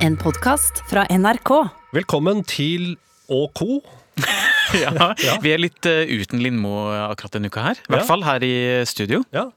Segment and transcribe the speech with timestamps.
[0.00, 1.50] En podkast fra NRK.
[1.96, 2.94] Velkommen til
[3.32, 3.64] ÅK.
[4.70, 5.08] Ja,
[5.42, 7.78] Vi er litt uh, uten Lindmo akkurat denne uka her.
[7.82, 8.06] I hvert Ja.
[8.06, 8.50] fall her i
[8.86, 9.24] studio.
[9.34, 9.48] Ja.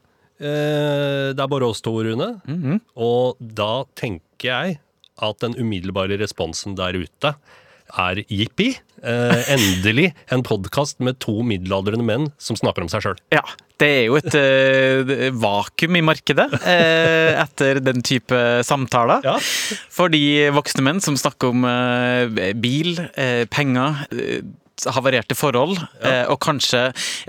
[0.42, 2.32] Eh, det er bare oss to, Rune.
[2.50, 2.80] Mhm.
[2.98, 4.80] Og da tenker jeg
[5.22, 7.36] at den umiddelbare responsen der ute
[7.94, 8.72] er jippi.
[9.04, 13.22] Eh, endelig en podkast med to middelaldrende menn som snakker om seg sjøl.
[13.36, 13.44] Ja,
[13.82, 19.24] Det er jo et eh, vakuum i markedet eh, etter den type samtaler.
[19.26, 19.38] Ja.
[19.92, 24.44] For de voksne menn som snakker om eh, bil, eh, penger, eh,
[24.90, 26.24] havarerte forhold, ja.
[26.32, 26.80] og kanskje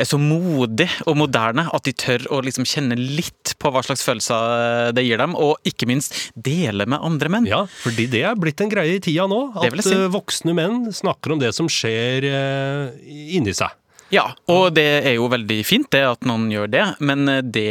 [0.01, 4.03] er så modig og moderne at de tør å liksom kjenne litt på hva slags
[4.07, 7.49] følelser eh, det gir dem, og ikke minst dele med andre menn.
[7.49, 9.41] ja, fordi det er blitt en greie i tida nå.
[9.61, 9.95] At si.
[9.95, 13.77] eh, voksne menn snakker om det som skjer eh, inni seg.
[14.15, 17.71] Ja, og det er jo veldig fint det at noen gjør det, men eh, det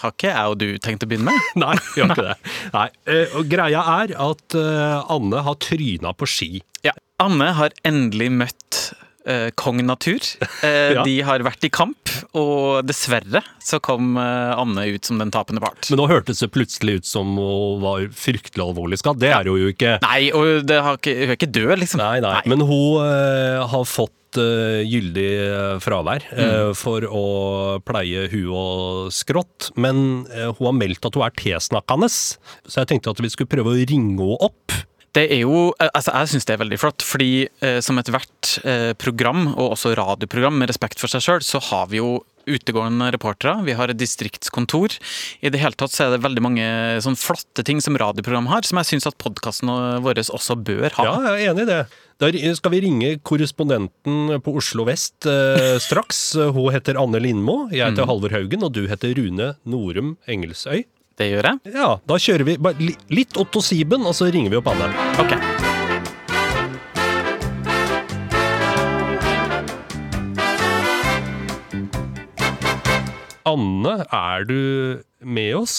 [0.00, 1.48] har ikke jeg og du tenkt å begynne med.
[1.64, 2.36] Nei, vi har ikke det.
[2.76, 6.52] Nei, eh, og Greia er at eh, Anne har tryna på ski.
[6.86, 6.94] Ja.
[7.22, 8.80] Anne har endelig møtt
[9.26, 10.22] uh, kong natur.
[10.62, 11.02] Uh, Ja.
[11.04, 15.60] De har vært i kamp, og dessverre så kom uh, Anne ut som den tapende
[15.64, 15.88] part.
[15.90, 19.18] Men nå hørtes det plutselig ut som hun var fryktelig alvorlig skadd.
[19.22, 19.96] Det er hun jo ikke.
[20.04, 22.04] Nei, og det har ikke, hun er ikke død, liksom.
[22.04, 22.38] Nei, nei.
[22.48, 23.02] Men hun
[23.72, 26.74] har fått eh, gyldig eh, fravær mm.
[26.78, 27.24] for å
[27.86, 29.70] pleie hu og skrått.
[29.80, 33.52] Men eh, hun har meldt at hun er tilsnakkende, så jeg tenkte at vi skulle
[33.52, 34.74] prøve å ringe henne opp.
[35.16, 37.30] Det er jo, altså Jeg syns det er veldig flott, fordi
[37.64, 41.88] eh, som ethvert eh, program, og også radioprogram med respekt for seg sjøl, så har
[41.92, 44.96] vi jo utegående reportere, vi har et distriktskontor.
[45.44, 46.66] I det hele tatt så er det veldig mange
[47.04, 49.70] sånn flotte ting som radioprogram har, som jeg syns at podkasten
[50.04, 51.06] vår også bør ha.
[51.06, 51.80] Ja, jeg er enig i det.
[52.16, 56.22] Da skal vi ringe korrespondenten på Oslo vest eh, straks.
[56.36, 60.86] Hun heter Anne Lindmo, jeg heter Halvor Haugen, og du heter Rune Norum Engelsøy.
[61.16, 61.76] Det gjør jeg.
[61.76, 62.58] Ja, da kjører vi
[63.12, 64.92] litt Otto Siben, og så ringer vi opp Anne.
[65.22, 65.75] Ok.
[73.46, 75.74] Anne, er du med oss?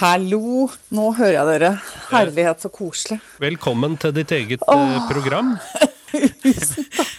[0.00, 1.68] Hallo, nå hører jeg dere.
[2.10, 3.20] Herlighet, så koselig.
[3.38, 5.04] Velkommen til ditt eget Åh.
[5.06, 5.52] program.
[6.42, 7.12] Tusen takk,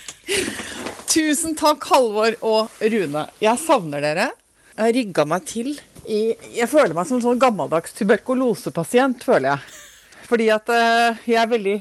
[1.08, 3.24] Tusen takk, Halvor og Rune.
[3.40, 4.28] Jeg savner dere.
[4.74, 5.72] Jeg har rigga meg til
[6.04, 6.20] i
[6.58, 9.82] Jeg føler meg som en sånn gammeldags tuberkulosepasient, føler jeg.
[10.28, 11.80] Fordi at eh, jeg er veldig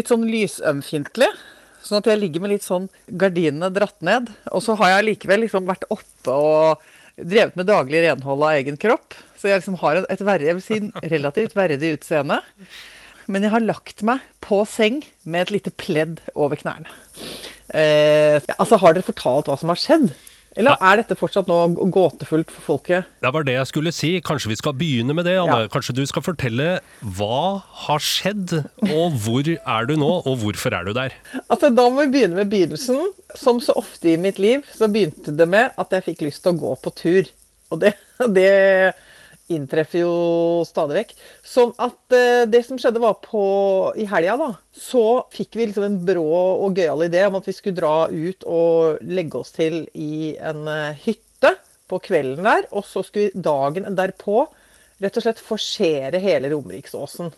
[0.00, 1.28] litt sånn lysømfintlig.
[1.84, 2.88] Sånn at jeg ligger med litt sånn
[3.20, 4.32] gardinene dratt ned.
[4.48, 8.78] Og så har jeg likevel liksom vært oppe og drevet med daglig renhold av egen
[8.80, 9.14] kropp.
[9.38, 12.40] Så jeg liksom har et, verre, jeg vil si relativt verdig utseende.
[13.30, 16.90] Men jeg har lagt meg på seng med et lite pledd over knærne.
[17.72, 20.10] Eh, altså, Har dere fortalt hva som har skjedd?
[20.58, 21.58] Eller er dette fortsatt nå
[21.94, 23.08] gåtefullt for folket?
[23.24, 24.12] Det var det jeg skulle si.
[24.24, 25.64] Kanskje vi skal begynne med det, Anne.
[25.64, 25.70] Ja.
[25.72, 26.68] Kanskje du skal fortelle
[27.18, 28.54] hva har skjedd,
[28.86, 31.16] og hvor er du nå, og hvorfor er du der?
[31.48, 33.00] Altså, Da må vi begynne med begynnelsen.
[33.34, 36.54] Som så ofte i mitt liv, så begynte det med at jeg fikk lyst til
[36.54, 37.32] å gå på tur.
[37.74, 37.96] Og det,
[38.36, 38.94] det
[39.52, 40.14] inntreffer jo
[40.68, 41.12] stadig vekk.
[41.44, 43.44] Sånn at eh, det som skjedde var på
[44.00, 46.24] i helga, da, så fikk vi liksom en brå
[46.64, 50.64] og gøyal idé om at vi skulle dra ut og legge oss til i en
[50.70, 51.54] eh, hytte
[51.90, 52.68] på kvelden der.
[52.72, 54.46] Og så skulle vi dagen derpå
[55.04, 57.32] rett og slett forsere hele Romeriksåsen.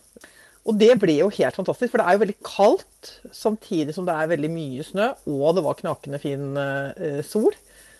[0.66, 4.16] Og det ble jo helt fantastisk, for det er jo veldig kaldt samtidig som det
[4.18, 7.54] er veldig mye snø, og det var knakende fin eh, sol.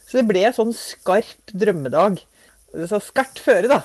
[0.07, 2.19] Så det ble en sånn skarp drømmedag.
[2.91, 3.81] Så skarpt føre, da.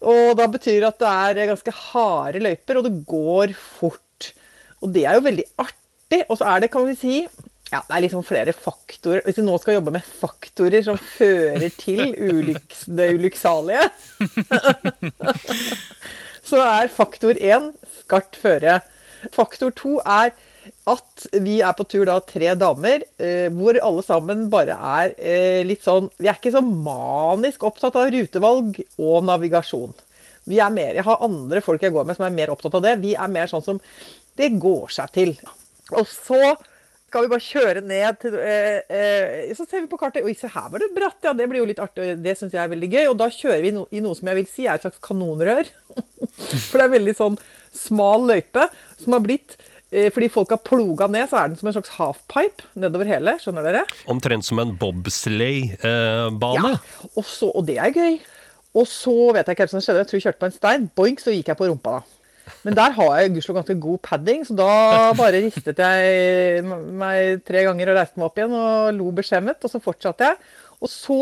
[0.00, 4.30] Og da betyr det at det er ganske harde løyper, og det går fort.
[4.80, 6.22] Og det er jo veldig artig.
[6.28, 7.16] Og så er det, kan vi si,
[7.70, 9.22] ja, det er liksom flere faktorer.
[9.26, 13.90] Hvis vi nå skal jobbe med faktorer som fører til ulyks, det ulykksalige,
[16.50, 17.70] så er faktor én
[18.00, 18.80] skarpt føre.
[19.36, 20.32] Faktor to er
[20.90, 25.60] at vi er på tur da tre damer, eh, hvor alle sammen bare er eh,
[25.66, 29.94] litt sånn Vi er ikke så manisk opptatt av rutevalg og navigasjon.
[30.50, 32.84] Vi er mer, Jeg har andre folk jeg går med som er mer opptatt av
[32.84, 32.98] det.
[33.04, 33.80] Vi er mer sånn som
[34.36, 35.34] Det går seg til.
[35.96, 36.56] Og så
[37.10, 40.22] skal vi bare kjøre ned til eh, eh, Så ser vi på kartet.
[40.22, 41.18] Oi, se her var det bratt.
[41.26, 42.12] Ja, det blir jo litt artig.
[42.22, 43.08] Det syns jeg er veldig gøy.
[43.10, 45.66] Og da kjører vi no, i noe som jeg vil si er et slags kanonrør.
[46.68, 47.40] For det er veldig sånn
[47.74, 48.68] smal løype
[49.02, 49.58] som har blitt
[49.90, 53.34] fordi folk har ploga ned, så er den som en slags halfpipe nedover hele.
[53.42, 53.82] Skjønner dere?
[54.10, 56.70] Omtrent som en bobsleigh-bane.
[56.76, 58.20] Ja, og, så, og det er gøy.
[58.78, 60.04] Og så vet jeg ikke helt som skjedde.
[60.04, 60.88] Jeg tror jeg kjørte på en stein.
[60.94, 62.16] Boink, så gikk jeg på rumpa, da.
[62.66, 64.70] Men der har jeg gudskjelov ganske god padding, så da
[65.18, 69.72] bare ristet jeg meg tre ganger og reiste meg opp igjen og lo beskjemmet, og
[69.72, 70.38] så fortsatte jeg.
[70.80, 71.18] Og så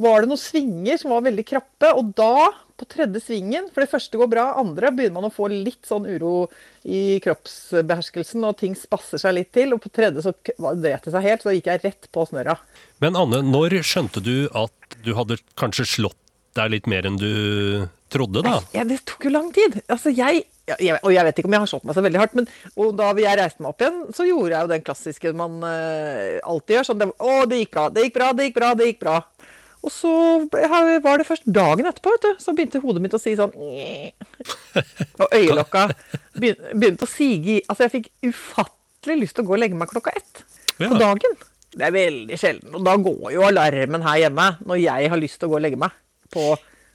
[0.00, 2.50] var det noen svinger som var veldig krappe, og da
[2.80, 3.68] på tredje svingen.
[3.74, 4.46] For det første går bra.
[4.60, 6.48] Andre begynner man å få litt sånn uro
[6.82, 9.74] i kroppsbeherskelsen, og ting spasser seg litt til.
[9.76, 12.58] Og på tredje så dret det seg helt, så da gikk jeg rett på snørra.
[13.04, 16.20] Men Anne, når skjønte du at du hadde kanskje slått
[16.54, 18.60] deg litt mer enn du trodde, da?
[18.74, 19.80] Ja, det tok jo lang tid.
[19.90, 22.20] Altså, jeg, ja, jeg Og jeg vet ikke om jeg har slått meg så veldig
[22.22, 22.48] hardt, men
[22.78, 26.38] og da jeg reiste meg opp igjen, så gjorde jeg jo den klassiske man uh,
[26.46, 26.88] alltid gjør.
[26.90, 29.16] Sånn det, Å, det gikk bra, det gikk bra, det gikk bra, det gikk bra.
[29.84, 30.10] Og så
[31.04, 33.52] var det først dagen etterpå, vet du, så begynte hodet mitt å si sånn
[35.20, 35.82] Og øyelokka
[36.40, 39.76] begyn- begynte å sige i Altså, jeg fikk ufattelig lyst til å gå og legge
[39.78, 40.44] meg klokka ett
[40.78, 41.36] på dagen.
[41.74, 42.72] Det er veldig sjelden.
[42.78, 45.64] Og da går jo alarmen her hjemme når jeg har lyst til å gå og
[45.66, 45.94] legge meg
[46.32, 46.48] på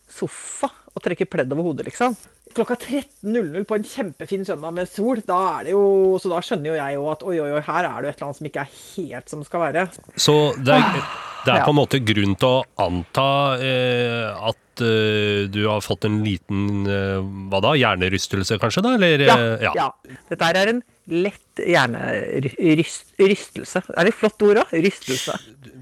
[0.10, 2.16] sofa og trekke pledd over hodet, liksom.
[2.58, 6.72] Klokka 13.00 på en kjempefin søndag med sol, da er det jo Så da skjønner
[6.72, 8.48] jo jeg jo at oi, oi, oi, her er det jo et eller annet som
[8.50, 9.84] ikke er helt som det skal være.
[10.18, 11.04] Så det er,
[11.46, 13.28] det er på en måte grunn til å anta
[13.64, 16.60] eh, at eh, du har fått en liten
[16.90, 17.20] eh,
[17.52, 18.90] hva da, hjernerystelse kanskje, da?
[19.00, 19.38] Eller, Ja,
[19.70, 19.74] ja.
[19.78, 19.88] ja.
[20.32, 23.80] Dette er en lett hjernerystelse.
[23.98, 24.68] Er det et flott ord òg?
[24.86, 25.34] Rystelse.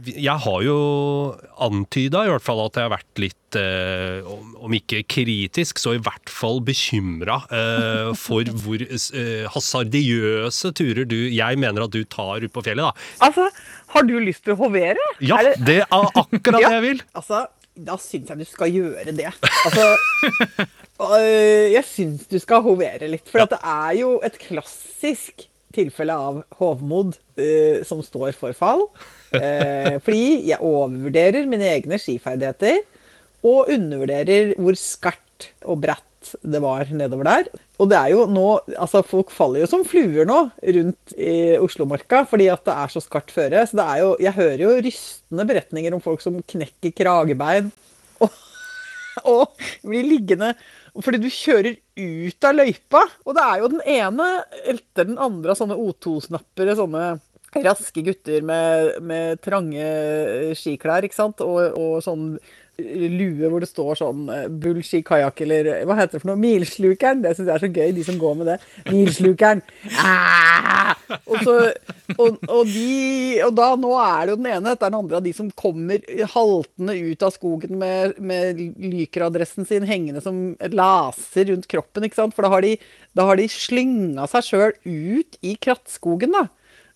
[0.07, 0.77] Jeg har jo
[1.63, 6.01] antyda i hvert fall at jeg har vært litt, eh, om, ikke kritisk, så i
[6.03, 12.43] hvert fall bekymra eh, for hvor eh, hasardiøse turer du Jeg mener at du tar
[12.45, 12.91] ut på fjellet, da.
[13.27, 13.43] Altså,
[13.93, 15.03] har du lyst til å hovere?
[15.23, 16.69] Ja, Er det- det er akkurat Ja.
[16.69, 17.01] det jeg vil!
[17.15, 17.45] Altså,
[17.77, 19.29] da syns jeg du skal gjøre det.
[19.65, 19.85] Altså,
[21.01, 23.27] øh, jeg syns du skal hovere litt.
[23.29, 25.45] For at det er jo et klassisk
[25.77, 28.87] tilfelle av hovmod uh, som står for fall.
[29.35, 32.79] Uh, fordi jeg overvurderer mine egne skiferdigheter.
[33.45, 36.06] Og undervurderer hvor skarpt og bratt
[36.41, 37.49] det var nedover der.
[37.81, 40.39] Og det er jo nå Altså, folk faller jo som fluer nå
[40.77, 43.65] rundt i Oslomarka fordi at det er så skarpt føre.
[43.67, 47.71] Så det er jo Jeg hører jo rystende beretninger om folk som knekker kragebein
[48.23, 48.33] og,
[49.35, 50.55] og blir liggende
[50.97, 53.03] fordi du kjører ut av løypa.
[53.27, 54.27] Og det er jo den ene
[54.65, 57.03] etter den andre av sånne O2-snappere, sånne
[57.63, 62.31] raske gutter med, med trange skiklær, ikke sant, og, og sånn
[62.77, 64.27] lue hvor det står sånn
[64.61, 66.41] bullshit Bull kajakk eller hva heter det for noe?
[66.41, 67.23] Milslukeren.
[67.23, 68.57] Det syns jeg er så gøy, de som går med det.
[68.91, 69.63] Milslukeren.
[69.97, 70.93] Ah!
[71.07, 71.55] Og, så,
[72.17, 75.25] og, og, de, og da nå er det jo den ene etter den andre av
[75.25, 76.03] de som kommer
[76.33, 82.35] haltende ut av skogen med, med lykeradressen sin hengende som laser rundt kroppen, ikke sant.
[82.35, 82.75] For da har de,
[83.17, 86.47] da de slynga seg sjøl ut i krattskogen, da.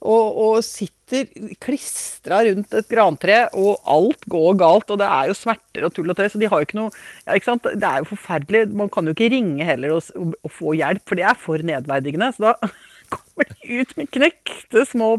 [0.02, 1.28] Og, og sitter
[1.62, 4.90] klistra rundt et grantre, og alt går galt.
[4.90, 6.94] Og det er jo smerter og tull og tøy, så de har jo ikke noe
[6.94, 7.70] ja, ikke sant?
[7.70, 8.64] Det er jo forferdelig.
[8.82, 12.32] Man kan jo ikke ringe heller og, og, få hjelp, for det er for nedverdigende.
[12.34, 12.72] Så da
[13.14, 15.14] kommer de ut med knekte små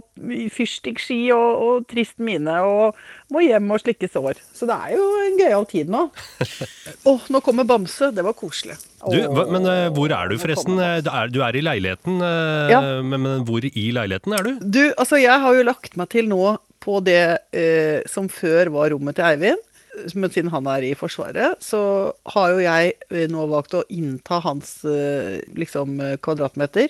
[0.55, 2.99] fyrstikkski og, og trist mine og
[3.33, 4.41] må hjem og slikke sår.
[4.57, 6.03] Så det er jo en gøyal tid nå.
[7.09, 8.11] Å, nå kommer Bamse.
[8.15, 8.77] Det var koselig.
[9.03, 9.19] Du,
[9.51, 10.79] men eh, hvor er du forresten?
[10.83, 12.81] Eh, Du er, du er i leiligheten, eh, Ja.
[13.03, 14.53] men, men hvor i leiligheten er du?
[14.63, 17.21] Du, altså jeg har jo lagt meg til nå på det
[17.55, 19.69] eh, som før var rommet til Eivind.
[20.17, 21.79] Men siden han er i Forsvaret, så
[22.33, 24.79] har jo jeg nå valgt å innta hans
[25.53, 26.89] liksom kvadratmeter.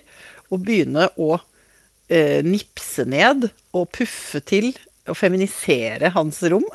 [0.53, 1.39] Og begynne å
[2.13, 4.75] eh, nipse ned og puffe til
[5.11, 6.63] og feminisere hans rom.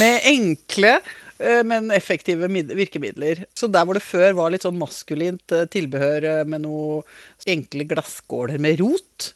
[0.00, 0.98] Med enkle,
[1.38, 3.44] eh, men effektive virkemidler.
[3.56, 7.02] Så der hvor det før var litt sånn maskulint eh, tilbehør eh, med noen
[7.48, 9.32] enkle glasskåler med rot,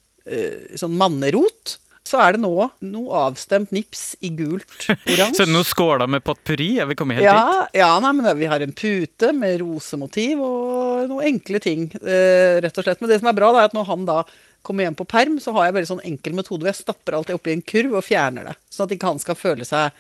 [0.79, 5.47] sånn mannerot, så er det nå noe avstemt nips i gult Så er det oransje.
[5.49, 6.69] noen skåler med potpurri?
[6.83, 7.33] Er vi kommet helt dit.
[7.33, 10.61] Ja, ja nei, men vi har en pute med rosemotiv og
[11.09, 13.01] noen enkle ting, eh, rett og slett.
[13.01, 14.25] Men det som er bra, det er at når han da
[14.63, 17.27] kommer hjem på perm, så har jeg veldig sånn enkel metode hvor jeg stapper alt
[17.29, 18.57] det oppi en kurv og fjerner det.
[18.71, 19.91] Sånn at ikke han skal føle seg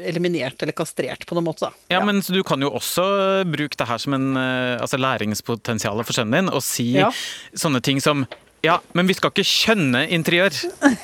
[0.00, 1.68] eliminert eller kastrert på noen måte.
[1.68, 1.72] da.
[1.92, 6.00] Ja, men så Du kan jo også bruke det her som en eh, altså læringspotensial
[6.04, 7.10] for sønnen din, og si Ja.
[7.54, 8.26] sånne ting som
[8.64, 10.48] Ja, men vi skal ikke skjønne interiør.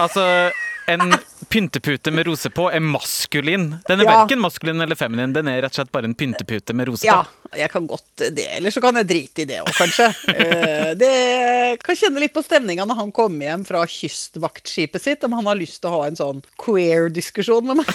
[0.00, 0.50] Altså,
[0.88, 1.12] en
[1.50, 3.80] pyntepute med rose på er maskulin.
[3.88, 4.12] Den er Ja.
[4.24, 7.10] verken maskulin eller feminin, den er rett og slett bare en pyntepute med rose på.
[7.10, 7.24] Ja,
[7.58, 8.04] jeg kan godt
[8.36, 8.46] det.
[8.56, 10.06] Eller så kan jeg drite i det òg, kanskje.
[10.30, 15.32] Eh, det kan kjenne litt på stemninga når han kommer hjem fra kystvaktskipet sitt, om
[15.32, 17.86] han har lyst til å ha en sånn queer-diskusjon med meg.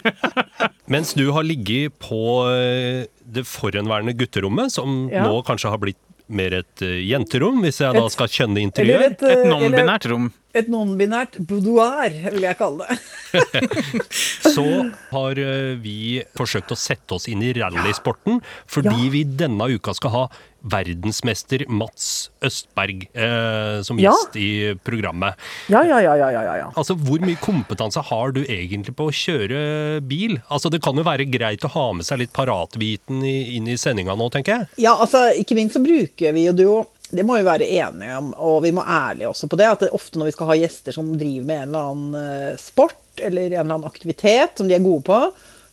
[0.90, 2.20] Mens du har ligget på
[2.50, 5.24] eh, det forhenværende gutterommet, som Ja.
[5.28, 5.96] nå kanskje har blitt
[6.30, 9.18] mer et eh, jenterom, hvis jeg da skal kjenne intervjuet.
[9.18, 10.32] et, Et non-binært rom.
[10.52, 12.98] Et non-binært boudoir, vil jeg kalle det.
[14.54, 14.64] Så
[15.12, 18.40] har eh, vi forsøkt å sette oss inn i rallysporten,
[18.70, 19.10] fordi Ja.
[19.14, 20.24] vi denne uka skal ha
[20.60, 24.10] verdensmester Mats Østberg eh, som Ja.
[24.10, 25.38] gjest i programmet.
[25.72, 26.68] Ja, ja, ja, ja, ja, ja.
[26.76, 30.40] Altså, Hvor mye kompetanse har du egentlig på å kjøre bil?
[30.50, 33.76] Altså, Det kan jo være greit å ha med seg litt paratviten i, inn i
[33.80, 34.68] sendinga nå, tenker jeg.
[34.84, 36.52] Ja, altså, ikke minst så bruker vi jo
[37.10, 39.68] det må vi være enige om, og vi må ærlige også på det.
[39.68, 42.60] At det ofte når vi skal ha gjester som driver med en eller annen eh,
[42.60, 45.18] sport eller en eller annen aktivitet som de er gode på,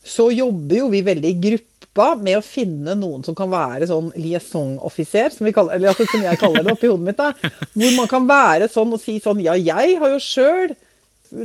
[0.08, 4.10] så jobber jo vi veldig i gruppa med å finne noen som kan være sånn
[4.16, 7.20] liaison-offiser, som, eller altså, som jeg kaller det oppi hodet mitt.
[7.22, 10.76] da, Hvor man kan være sånn og si sånn Ja, jeg har jo sjøl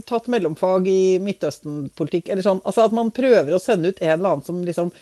[0.06, 2.30] tatt mellomfag i Midtøsten-politikk.
[2.30, 4.92] eller sånn, altså At man prøver å sende ut en eller annen som liksom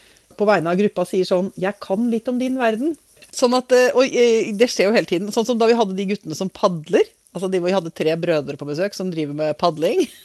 [0.41, 2.97] på vegne av gruppa sier sånn 'Jeg kan litt om din verden'.
[3.37, 5.31] Sånn at, eh, Og eh, det skjer jo hele tiden.
[5.35, 7.07] Sånn som da vi hadde de guttene som padler.
[7.35, 10.07] altså de, hvor Vi hadde tre brødre på besøk som driver med padling.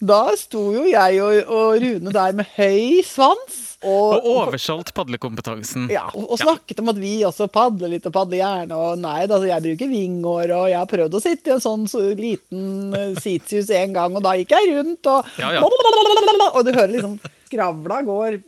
[0.00, 3.76] Da sto jo jeg og, og Rune der med høy svans.
[3.84, 5.90] Og Og, oversolgt padlekompetansen.
[5.92, 8.78] ja, og, og snakket om at vi også padler litt og padler gjerne.
[8.80, 11.84] Og nei, da, jeg bruker vingår, og jeg har prøvd å sitte i en sånn
[11.92, 15.60] så liten uh, Sitius en gang, og da gikk jeg rundt, og Ja, ja.
[15.60, 18.40] Og du hører liksom skravla går.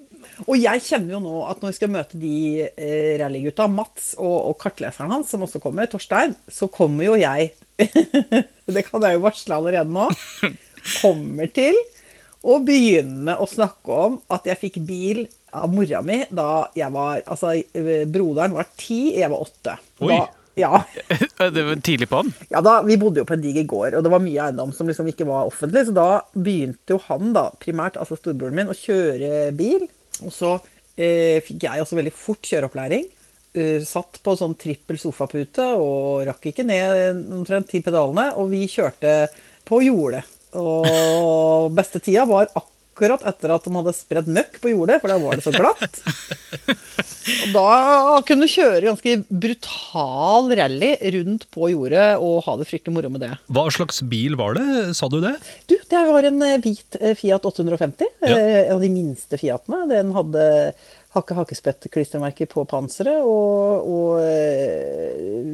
[0.44, 2.36] Og jeg kjenner jo nå at når vi skal møte de
[2.68, 7.54] eh, rallygutta, Mats og, og kartleseren hans, som også kommer, Torstein, så kommer jo jeg
[8.76, 10.08] Det kan jeg jo varsle allerede nå.
[11.00, 11.76] Kommer til
[12.46, 15.24] å begynne å snakke om at jeg fikk bil
[15.56, 19.76] av mora mi da jeg var Altså, eh, broderen var ti, jeg var åtte.
[20.04, 20.12] Oi.
[20.12, 20.20] Da,
[20.56, 20.82] ja.
[21.52, 22.32] Det var tidlig på han?
[22.48, 24.88] Ja, da, Vi bodde jo på en diger gård, og det var mye eiendom som
[24.88, 25.86] liksom ikke var offentlig.
[25.88, 29.84] Så da begynte jo han, da, primært, altså storebroren min, å kjøre bil.
[30.24, 30.54] Og så
[30.96, 33.10] eh, fikk jeg også veldig fort kjøreopplæring.
[33.56, 38.30] Uh, satt på sånn trippel sofapute og rakk ikke ned omtrent ti pedalene.
[38.36, 39.18] Og vi kjørte
[39.66, 40.24] på jordet.
[40.56, 45.18] Og beste tida var akkurat etter at de hadde spredd møkk på jordet, for da
[45.20, 46.00] var det så glatt.
[47.26, 52.94] Og da kunne du kjøre ganske brutal rally rundt på jordet og ha det fryktelig
[52.94, 53.32] moro med det.
[53.52, 55.34] Hva slags bil var det, sa du det?
[55.68, 58.06] Du, det var en eh, hvit eh, Fiat 850.
[58.22, 58.36] Ja.
[58.38, 59.84] eh, En av de minste Fiatene.
[59.90, 60.46] Den hadde
[61.16, 64.18] hakke-hakkespett-klistremerker på panseret, og, og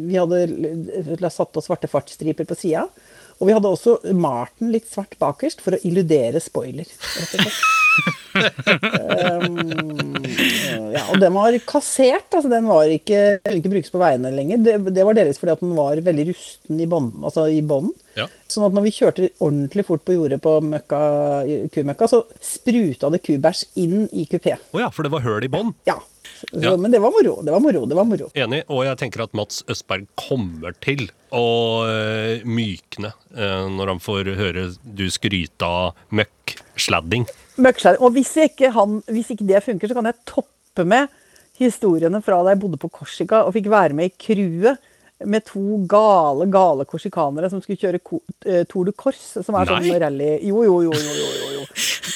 [0.08, 2.86] vi hadde satt på svarte fartsstriper på sida.
[3.42, 6.86] Og vi hadde også Marten litt svart bakerst for å illudere spoiler.
[6.86, 7.62] rett og slett.
[8.32, 9.58] um,
[10.94, 12.28] ja, og den var kassert.
[12.30, 14.62] altså Den var ikke, kunne ikke brukes på veiene lenger.
[14.62, 17.26] Det, det var delvis fordi at den var veldig rusten i bånden.
[17.26, 17.96] Altså i bånden.
[18.14, 18.28] Ja.
[18.52, 21.02] Sånn at når vi kjørte ordentlig fort på jordet på møkka,
[21.74, 24.54] kumøkka, så spruta det kubæsj inn i kupé.
[24.54, 25.74] Å ja, for det var høl i bånn.
[25.90, 25.98] Ja.
[26.42, 26.76] Så, Ja.
[26.76, 27.42] Men det var moro.
[27.42, 27.86] Det var moro.
[27.86, 28.30] det var moro.
[28.34, 28.62] Enig.
[28.68, 31.46] Og jeg tenker at Mats Østberg kommer til å
[31.88, 37.26] eh, mykne eh, når han får høre du skryte av møkk-sladding.
[37.98, 41.08] Og hvis ikke, han, hvis ikke det funker, så kan jeg toppe med
[41.60, 44.80] historiene fra da jeg bodde på Korsika og fikk være med i crewet
[45.28, 48.00] med to gale, gale korsikanere som skulle kjøre
[48.46, 49.98] eh, Tour de Corse, som er sånn Nei.
[50.02, 51.51] rally Jo, jo, jo, jo, jo, jo, jo.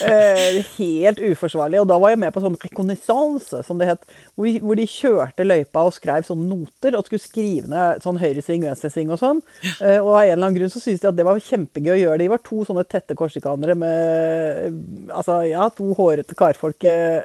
[0.07, 1.81] Eh, helt uforsvarlig.
[1.83, 5.47] Og da var jeg med på sånn reconnaissance, som det het, hvor, hvor de kjørte
[5.47, 9.43] løypa og skrev sånne noter og skulle skrive ned sånn høyresving, venstresving og sånn.
[9.81, 12.01] Eh, og av en eller annen grunn så syntes de at det var kjempegøy å
[12.03, 12.23] gjøre.
[12.25, 14.81] De var to sånne tette korsikanere med
[15.17, 16.85] Altså, ja, to hårete karfolk.
[16.85, 17.23] eh,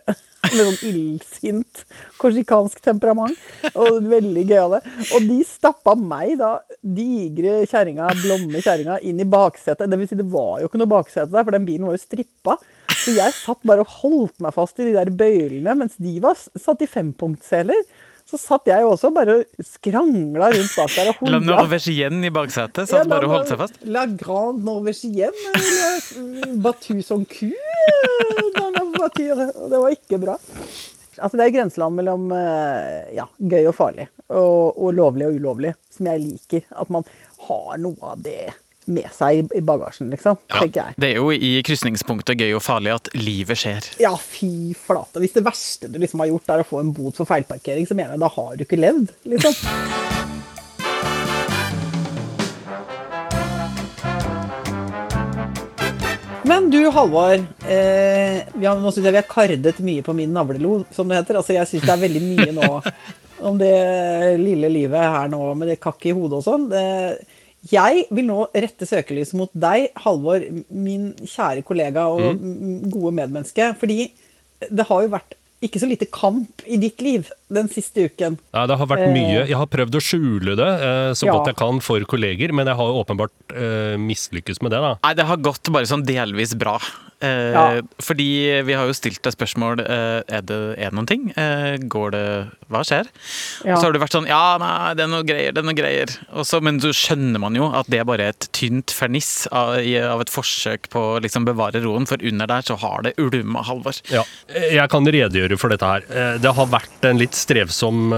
[0.50, 1.84] med sånn illsint
[2.22, 3.38] korsikansk temperament.
[3.76, 4.82] Og veldig gøyale.
[5.16, 9.90] Og de stappa meg, da, digre kjerringa, blonde kjerringa, inn i baksetet.
[9.92, 12.04] Det vil si, det var jo ikke noe baksete der, for den bilen var jo
[12.04, 12.58] strippa.
[13.02, 16.38] Så jeg satt bare og holdt meg fast i de der bøylene, mens de var
[16.38, 17.86] satt i fempunktsseler.
[18.32, 22.12] Så satt jeg også bare og skrangla rundt bak der og La hoia.
[22.12, 23.82] I baksetet, Satt Ja, bare og holdt seg fast.
[23.84, 25.52] La Grande Norvégienne.
[25.58, 27.02] eller Battu
[29.02, 29.50] voiture.
[29.58, 30.38] Og Det var ikke bra.
[31.22, 35.74] Altså Det er grenseland mellom eh, ja, gøy og farlig, og, og lovlig og ulovlig,
[35.94, 36.64] som jeg liker.
[36.82, 37.04] At man
[37.50, 38.54] har noe av det
[38.92, 40.40] med seg i- bagasjen, liksom.
[40.50, 40.96] tenker jeg.
[40.98, 43.92] Det er jo i krysningspunktet gøy og farlig at livet skjer.
[44.02, 45.22] Ja, fy flate.
[45.22, 47.94] Hvis det verste du liksom har gjort, er å få en bot for feilparkering, så
[48.00, 50.21] mener jeg da har du ikke levd, liksom.
[56.52, 57.34] Men du, Halvor.
[57.64, 61.38] Eh, vi har, vi har kardet mye på min navlelo, som det heter.
[61.40, 62.72] Altså, jeg syns det er veldig mye nå
[63.48, 63.70] om det
[64.42, 66.68] lille livet her nå med det kakket i hodet og sånn.
[66.74, 67.40] Det-
[67.72, 70.44] Jeg vil nå rette søkelyset mot deg, Halvor,
[70.74, 72.90] min kjære kollega og mm.
[72.90, 73.72] gode medmenneske.
[73.80, 74.12] Fordi
[74.68, 78.40] det har jo vært ikke så lite kamp i ditt liv den siste uken.
[78.56, 79.44] Nei, det har vært mye.
[79.46, 81.36] Jeg har prøvd å skjule det eh, så Ja.
[81.38, 84.96] godt jeg kan for kolleger, men jeg har jo åpenbart eh, mislykkes med det, da.
[85.06, 86.80] Nei, det har gått bare sånn delvis bra.
[87.22, 87.82] Eh, Ja.
[88.02, 88.28] Fordi
[88.66, 91.28] vi har jo stilt deg spørsmål eh, Er det er noen ting.
[91.38, 92.24] Eh, går det
[92.72, 93.10] Hva skjer?
[93.66, 93.76] Ja.
[93.76, 95.78] Og så har du vært sånn Ja, nei, det er noe greier, det er noe
[95.78, 96.14] greier.
[96.34, 100.24] Også, men så skjønner man jo at det er bare et tynt ferniss av, av
[100.24, 104.00] et forsøk på å liksom bevare roen, for under der så har det ulma, Halvor.
[104.12, 106.08] Ja, jeg kan redegjøre for dette her.
[106.42, 108.12] Det har vært en litt strevsom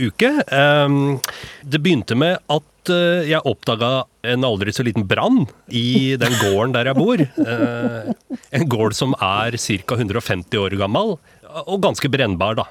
[0.00, 0.32] uke.
[0.50, 1.20] Ehm,
[1.64, 6.72] Det begynte med at eh, jeg oppdaga en aldri så liten brann i den gården
[6.72, 7.20] der jeg bor.
[7.20, 8.12] Eh,
[8.52, 9.94] En gård som er ca.
[9.96, 11.18] 150 år gammel,
[11.66, 12.64] og ganske brennbar, da.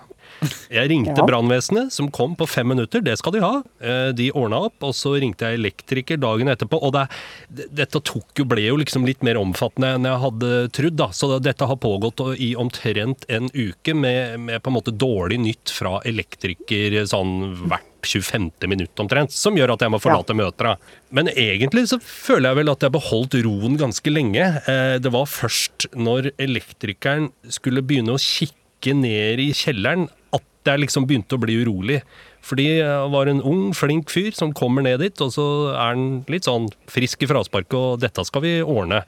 [0.72, 1.26] Jeg ringte Ja.
[1.28, 3.02] brannvesenet, som kom på fem minutter.
[3.04, 3.62] Det skal de ha.
[3.82, 6.80] Eh, De ordna opp, og så ringte jeg elektriker dagen etterpå.
[6.82, 7.10] Og det,
[7.52, 8.00] det- dette
[8.38, 10.96] jo, ble jo liksom litt mer omfattende enn jeg hadde trodd.
[10.96, 11.08] da.
[11.12, 15.70] Så dette har pågått i omtrent en uke med, med på en måte dårlig nytt
[15.76, 18.52] fra elektriker sånn hvert 25.
[18.70, 20.50] minutt omtrent, som gjør at jeg må forlate ja.
[20.58, 20.76] da.
[21.12, 24.46] Men egentlig så føler jeg vel at jeg beholdt roen ganske lenge.
[24.68, 30.84] Eh, Det var først når elektrikeren skulle begynne å kikke ned i kjelleren at jeg
[30.84, 32.02] liksom begynte å bli urolig.
[32.46, 36.24] Fordi jeg var en ung, flink fyr som kommer ned dit, og så er han
[36.32, 39.04] litt sånn frisk i frasparket, og dette skal vi ordne.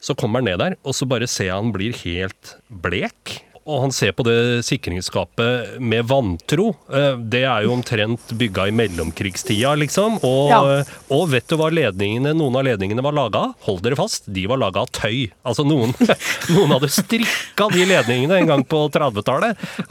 [0.00, 3.40] Så kommer han ned der, og så bare ser jeg han blir helt blek.
[3.68, 6.70] Og han ser på det sikringsskapet med vantro.
[6.90, 10.16] Eh, Det er jo omtrent bygga i mellomkrigstida, liksom.
[10.24, 10.84] Og, Ja.
[11.10, 13.54] og vet du hva ledningene, noen av ledningene var laga av?
[13.68, 15.30] Hold dere fast, de var laga av tøy.
[15.44, 15.92] Altså noen,
[16.56, 19.56] noen hadde strikka de ledningene en gang på 30-tallet.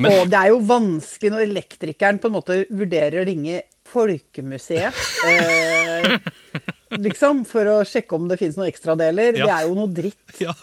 [0.00, 4.94] Og det er jo vanskelig når elektrikeren på en måte vurderer å ringe Folkemuseet.
[5.26, 6.18] Eh,
[7.02, 9.36] liksom, for å sjekke om det finnes noen ekstradeler.
[9.38, 9.46] Ja.
[9.46, 10.18] Det er jo noe dritt.
[10.40, 10.54] Ja.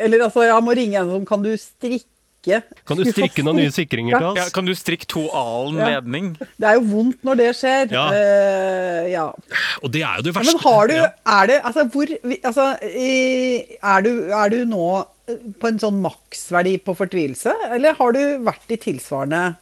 [0.00, 2.06] Eller altså, jeg må ringe en som Kan du strikke?
[2.86, 4.52] Kan du strikke noen nye sikringer til Ja, oss?
[4.54, 5.88] kan du strikke to alen Ja.
[5.96, 6.28] ledning?
[6.56, 7.90] Det er jo vondt når det skjer.
[7.90, 8.04] Ja.
[8.14, 9.24] Eh, ja.
[9.82, 10.54] Og det er jo det verste.
[10.54, 11.08] Men har du Ja.
[11.40, 12.06] Er det Altså, hvor
[12.44, 14.86] Altså, i- er du, er du nå
[15.26, 19.56] på en sånn maksverdi på fortvilelse, eller har du vært i tilsvarende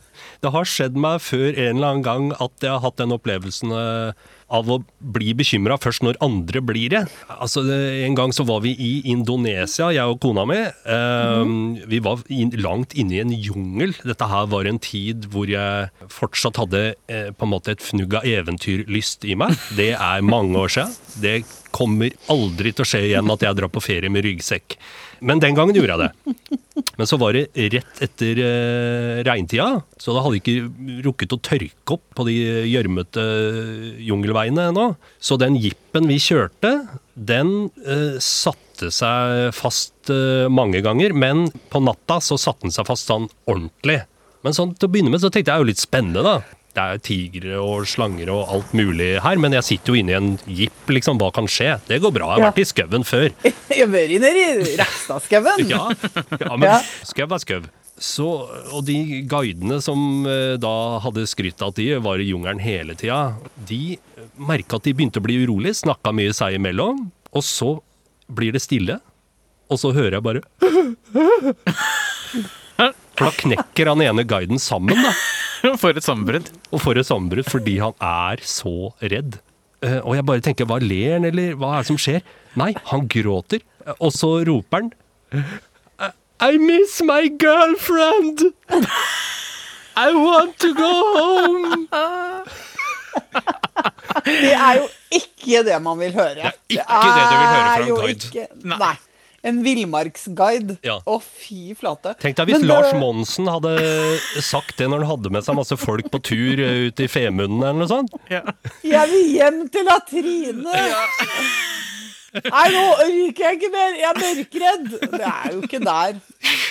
[0.44, 3.72] Det har skjedd meg før en eller annen gang at jeg har hatt den opplevelsen
[3.74, 4.12] eh,
[4.54, 7.00] av å bli bekymra først når andre blir det.
[7.32, 10.60] Altså, En gang så var vi i Indonesia, jeg og kona mi.
[10.60, 11.42] Eh,
[11.90, 12.22] Vi var
[12.60, 13.96] langt inne i en jungel.
[14.04, 18.14] Dette her var en tid hvor jeg fortsatt hadde eh, på en måte et fnugg
[18.20, 19.56] av eventyrlyst i meg.
[19.74, 20.94] Det er mange år siden.
[21.24, 21.38] Det
[21.74, 24.76] kommer aldri til å skje igjen at jeg drar på ferie med ryggsekk.
[25.24, 26.58] Men den gangen gjorde jeg det.
[26.98, 31.96] Men så var det rett etter eh, regntida, så da hadde ikke rukket å tørke
[31.96, 32.34] opp på de
[32.68, 33.24] gjørmete
[34.04, 34.88] jungelveiene ennå.
[35.22, 36.74] Så den jeepen vi kjørte,
[37.14, 42.86] den eh, satte seg fast eh, mange ganger, men på natta så satte den seg
[42.90, 44.02] fast sånn ordentlig.
[44.44, 46.36] Men sånn til å begynne med så tenkte jeg jo litt spennende, da.
[46.74, 50.16] Det er tigre og slanger og alt mulig her, men jeg sitter jo inne i
[50.18, 51.20] en jeep, liksom.
[51.22, 51.76] Hva kan skje?
[51.86, 52.32] Det går bra.
[52.34, 53.28] Jeg har vært i skauen før.
[53.70, 55.64] Jeg har vært nede i Rekstadskauen.
[55.70, 55.84] Ja,
[56.40, 56.80] ja men Ja.
[57.06, 57.60] skau er skau.
[57.94, 58.26] Så,
[58.74, 58.96] og de
[59.30, 60.72] guidene som eh, da
[61.04, 63.20] hadde skrytt av at de var i jungelen hele tida,
[63.70, 63.94] de
[64.34, 67.76] merka at de begynte å bli urolige, snakka mye seg imellom, og så
[68.34, 68.98] blir det stille,
[69.70, 70.42] og så hører jeg bare
[73.14, 75.12] For da knekker han ene guiden sammen, da.
[75.82, 76.48] For et sammenbrudd.
[76.72, 79.38] Og får et sammenbrudd fordi han er så redd.
[79.84, 82.20] Eh, Og jeg bare tenker, hva ler han, eller hva er det som skjer?
[82.60, 83.64] Nei, han gråter,
[83.98, 84.92] og så roper han
[86.44, 88.44] I, miss my girlfriend!
[89.96, 91.88] I want to go home!
[94.24, 96.52] Det er jo ikke det man vil høre.
[96.70, 98.94] Det er ikke det du vil høre fra en ikke- Nei.
[99.44, 100.78] En villmarksguide.
[100.86, 100.98] Ja.
[101.04, 102.14] Å, fy flate.
[102.22, 102.68] Tenk deg hvis det...
[102.70, 103.74] Lars Monsen hadde
[104.40, 107.60] sagt det når han hadde med seg masse folk på tur eh, ut i Femunden
[107.60, 108.16] eller noe sånt.
[108.32, 108.40] Ja.
[108.80, 110.80] Jeg vil hjem til Latrine!
[112.34, 113.92] Nei, nå ryker jeg ikke mer!
[114.00, 114.88] Jeg er mørkredd!
[115.12, 116.16] Det er jo ikke der.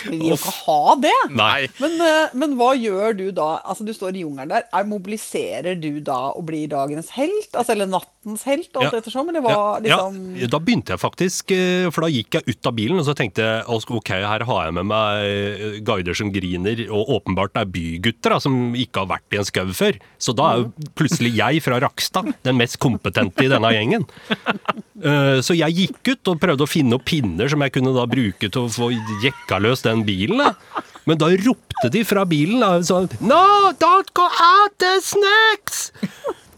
[0.04, 1.14] Vi vil jo ikke ha det.
[1.34, 1.68] Nei.
[1.82, 3.62] Men, eh, men hva gjør du da?
[3.64, 4.66] Altså, Du står i jungelen der.
[4.74, 7.50] Er, mobiliserer du da og blir dagens helt?
[7.54, 9.00] Altså, eller nattens helt, alt Ja.
[9.00, 9.30] ettersom?
[9.30, 12.68] Eller hva, Ja, liksom ja, da begynte jeg faktisk, eh, for da gikk jeg ut
[12.68, 16.32] av bilen og så tenkte jeg ok, her har jeg med meg eh, guider som
[16.32, 20.00] griner, og åpenbart er bygutter da, som ikke har vært i en skau før.
[20.20, 24.06] Så da er jo plutselig jeg fra Rakstad den mest kompetente i denne gjengen.
[25.44, 28.48] Så jeg gikk ut og prøvde å finne opp pinner som jeg kunne da bruke
[28.48, 28.92] til å få
[29.24, 30.44] jekka løs den bilen.
[30.44, 30.84] da.
[31.10, 35.90] Men da ropte de fra bilen da, sånn No, don't go out, there's snacks!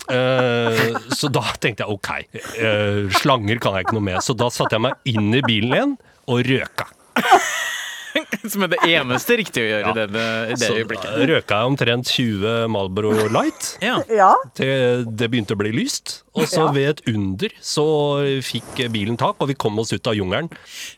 [0.06, 2.10] Uh, så da tenkte jeg ok,
[2.62, 4.22] uh, slanger kan jeg ikke noe med.
[4.22, 5.96] Så da satte jeg meg inn i bilen igjen
[6.30, 6.89] og røka.
[8.51, 11.15] Som er det eneste riktige å gjøre i det, i det øyeblikket.
[11.17, 13.97] da røka jeg omtrent 20 Malboro Light Ja.
[14.10, 14.34] Ja.
[14.56, 16.21] til det begynte å bli lyst.
[16.36, 16.71] Og så Ja.
[16.75, 17.86] ved et under så
[18.43, 20.49] fikk bilen tak, og vi kom oss ut av jungelen.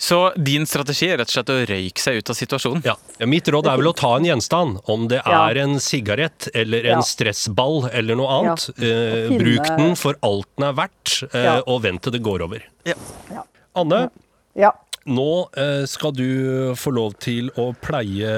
[0.02, 2.84] Så din strategi er rett og slett å røyke seg ut av situasjonen?
[2.86, 2.96] Ja.
[3.26, 5.50] Mitt råd er vel å ta en gjenstand, om det Ja.
[5.50, 7.02] er en sigarett eller en Ja.
[7.06, 8.70] stressball eller noe annet.
[8.78, 8.88] Ja.
[8.88, 11.62] Eh, Finne- bruk den for alt den er verdt, eh, Ja.
[11.68, 12.62] og vent til det går over.
[12.86, 12.96] Ja.
[13.32, 13.44] Ja.
[13.76, 14.10] Anne,
[14.56, 14.72] ja.
[15.08, 15.26] Nå
[15.58, 18.32] eh, skal du få lov til å pleie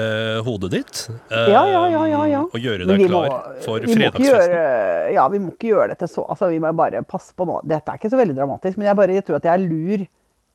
[0.46, 1.00] hodet ditt.
[1.30, 2.42] eh, Ja, ja, ja, ja, ja.
[2.46, 4.54] Og gjøre deg må- klar for vi må ikke fredagsfesten.
[4.54, 7.60] Gjøre, ja, vi må ikke gjøre dette så Altså, vi må bare passe på nå.
[7.66, 10.06] Dette er ikke så veldig dramatisk, men jeg bare jeg tror at jeg er lur.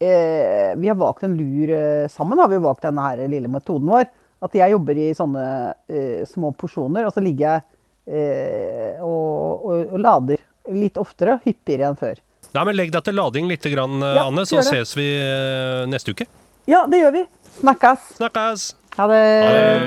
[0.02, 3.88] Eh, vi har valgt en lur eh, sammen, har vi valgt denne her lille metoden
[3.88, 4.08] vår.
[4.44, 5.46] At jeg jobber i sånne
[5.90, 7.64] eh, små porsjoner, og så ligger jeg
[8.08, 10.38] eh, og, og, og lader
[10.72, 12.20] litt oftere, hyppigere enn før.
[12.56, 15.84] Nei, men Legg deg til lading litt, grann, eh, Ja, Anne, så ses vi eh,
[15.92, 16.28] neste uke.
[16.72, 17.24] Ja, det gjør vi.
[17.60, 18.12] Snakkes.
[18.20, 18.68] Snakkes!
[18.98, 19.24] Ha det.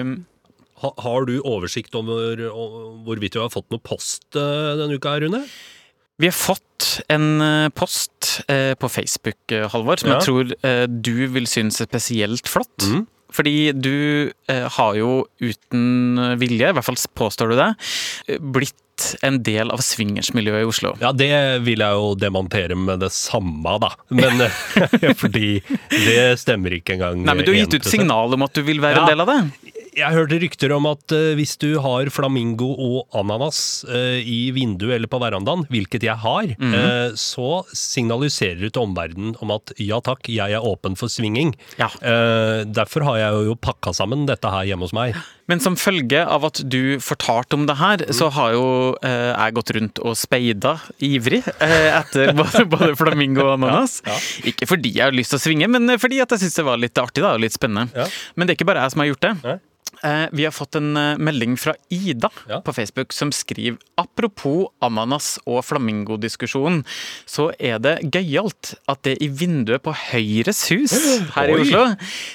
[0.03, 0.17] Um,
[0.79, 2.39] Ha, har du oversikt over
[3.03, 5.41] hvorvidt du har fått noe post eh, denne uka, Rune?
[6.23, 9.39] Vi har fått en post på Facebook,
[9.73, 10.19] Halvor, som Ja.
[10.21, 10.55] jeg tror
[11.03, 12.87] du vil synes er spesielt flott.
[12.87, 13.09] Mm.
[13.35, 17.69] Fordi du har jo uten vilje, i hvert fall påstår du det,
[18.39, 18.79] blitt
[19.23, 20.95] en del av swingersmiljøet i Oslo.
[21.03, 21.31] Ja, det
[21.67, 23.93] vil jeg jo demontere med det samme, da.
[24.11, 24.45] Men
[25.23, 27.23] fordi det stemmer ikke engang.
[27.25, 29.07] Nei, men Du har gitt ut signal om at du vil være Ja.
[29.07, 29.41] en del av det.
[29.99, 34.97] Jeg hørte rykter om at eh, hvis du har flamingo og ananas eh, i vinduet
[34.99, 37.17] eller på verandaen, hvilket jeg har, mm -hmm.
[37.17, 41.55] så signaliserer du til omverdenen om at ja takk, jeg er åpen for svinging.
[41.79, 41.89] Ja.
[42.65, 45.15] Derfor har jeg jo pakka sammen dette her hjemme hos meg.
[45.49, 48.67] Men som følge av at du fortalte om det her, så har jo
[49.01, 54.03] eh, jeg gått rundt og speida ivrig eh, etter både, både flamingo og ananas.
[54.05, 54.19] Ja,
[54.53, 56.83] Ikke fordi jeg har lyst til å svinge, men fordi at jeg syns det var
[56.83, 57.89] litt artig da, og litt spennende.
[57.97, 58.05] Ja.
[58.37, 59.57] Men det er ikke bare jeg som har gjort det.
[60.05, 62.61] Eh, vi har fått en eh, melding fra Ida Ja.
[62.61, 66.85] på Facebook som skriver apropos ananas- og flamingodiskusjonen,
[67.27, 70.95] så er det gøyalt at det i vinduet på Høyres hus
[71.35, 71.85] her i Oslo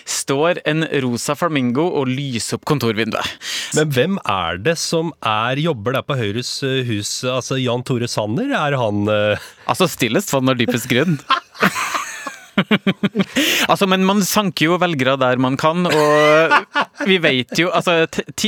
[0.06, 3.32] står en rosa flamingo og lyser opp kontorvinduet.
[3.78, 7.22] Men hvem er det som er jobber der på Høyres eh, hus?
[7.24, 9.50] Altså Jan Tore Sanner, er han uh...
[9.70, 11.18] Altså stillest vann og dypest grunn.
[13.72, 18.04] altså, men man sanker jo velgere der man kan, og vi vet jo altså,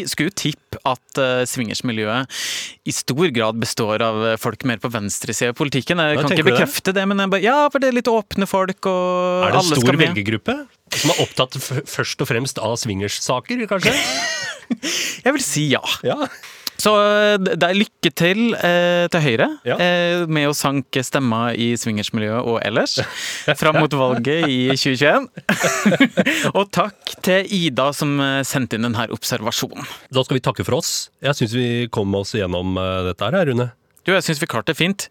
[0.06, 2.40] Skulle jo tippe at uh, swingersmiljøet
[2.86, 6.02] i stor grad består av eh, folk mer på venstresida i politikken.
[6.04, 7.00] Jeg Ja, kan ikke bekrefte det?
[7.00, 9.70] det, men jeg bare, ja, for det er litt åpne folk, og Er det en
[9.82, 10.58] stor velgergruppe?
[11.00, 11.58] Som er opptatt
[11.90, 13.96] først og fremst av swingerssaker, kanskje?
[15.26, 15.82] Jeg vil si ja.
[16.06, 16.28] Ja.
[16.86, 19.78] Så eh, det er lykke til eh, til Høyre Ja.
[19.82, 23.00] eh, med å sanke stemmer i swingersmiljøet og ellers
[23.58, 25.26] fram mot valget i 2021.
[26.58, 29.88] og takk til Ida som eh, sendte inn denne observasjonen.
[30.14, 30.94] Da skal vi takke for oss.
[31.26, 33.72] Jeg syns vi kom oss gjennom eh, dette her, Rune.
[34.06, 35.08] Du, jeg syns vi klarte det fint.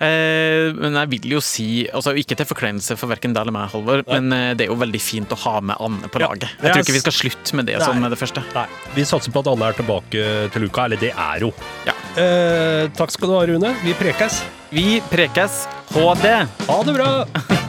[0.00, 3.68] Eh, men jeg vil jo si, altså ikke til forkleinelse for verken deg eller meg,
[3.74, 6.48] Halvor, men eh, det er jo veldig fint å ha med Anne på laget.
[6.62, 8.44] Jeg tror ikke vi skal slutte med det som sånn, med det første.
[8.56, 10.88] Nei, Vi satser på at alle er tilbake til uka.
[10.88, 11.52] Eller det er jo.
[11.88, 11.96] Ja.
[12.18, 13.74] Eh, takk skal du ha, Rune.
[13.84, 14.42] Vi prekes.
[14.72, 15.66] Vi prekes.
[15.92, 16.28] HD!
[16.68, 17.66] Ha det bra!